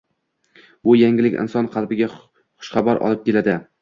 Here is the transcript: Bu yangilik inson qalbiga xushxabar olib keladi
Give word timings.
Bu 0.87 0.95
yangilik 0.99 1.37
inson 1.43 1.69
qalbiga 1.75 2.07
xushxabar 2.15 3.03
olib 3.11 3.23
keladi 3.29 3.59